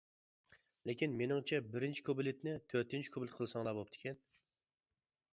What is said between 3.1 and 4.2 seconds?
كۇپلېت قىلساڭلا بوپتىكەن.